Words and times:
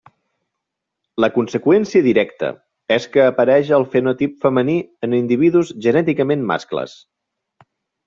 La 1.23 1.29
conseqüència 1.35 2.01
directa 2.07 2.49
és 2.97 3.07
que 3.17 3.27
apareix 3.27 3.71
el 3.79 3.87
fenotip 3.93 4.35
femení 4.47 4.81
en 5.11 5.17
individus 5.23 5.71
genèticament 5.89 6.51
mascles. 6.55 7.01